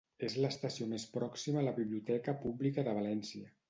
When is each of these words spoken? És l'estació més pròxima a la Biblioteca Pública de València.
És 0.27 0.37
l'estació 0.45 0.87
més 0.93 1.05
pròxima 1.19 1.63
a 1.63 1.65
la 1.69 1.77
Biblioteca 1.79 2.39
Pública 2.43 2.91
de 2.91 3.01
València. 3.03 3.59